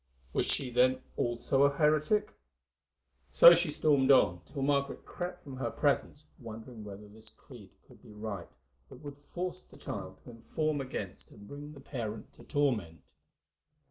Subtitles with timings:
[0.33, 2.33] Was she then a heretic also?
[3.31, 8.01] So she stormed on, till Margaret crept from her presence wondering whether this creed could
[8.01, 8.49] be right
[8.89, 13.03] that would force the child to inform against and bring the parent to torment.